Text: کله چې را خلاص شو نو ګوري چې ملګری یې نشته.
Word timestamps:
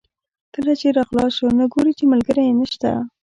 کله 0.53 0.71
چې 0.79 0.87
را 0.95 1.03
خلاص 1.09 1.31
شو 1.37 1.47
نو 1.57 1.65
ګوري 1.73 1.93
چې 1.99 2.03
ملګری 2.11 2.43
یې 2.47 2.53
نشته. 2.59 2.91